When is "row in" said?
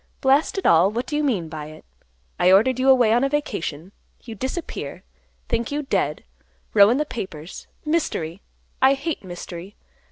6.73-6.97